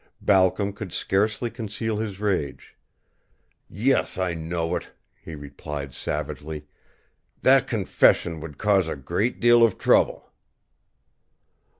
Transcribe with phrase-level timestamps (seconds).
[0.23, 2.75] Balcom could scarcely conceal his rage.
[3.69, 4.89] "Yes, I know it,"
[5.23, 6.65] he replied, savagely.
[7.43, 10.31] "That confession would cause a great deal of trouble."